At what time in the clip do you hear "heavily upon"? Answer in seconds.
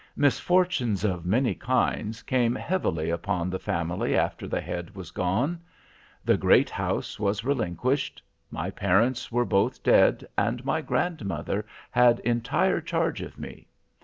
2.55-3.51